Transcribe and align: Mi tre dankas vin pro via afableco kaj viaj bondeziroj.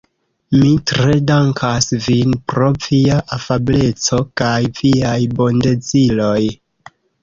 Mi 0.61 0.69
tre 0.91 1.17
dankas 1.31 1.91
vin 2.07 2.33
pro 2.53 2.71
via 2.87 3.21
afableco 3.39 4.23
kaj 4.45 4.59
viaj 4.83 5.17
bondeziroj. 5.41 6.39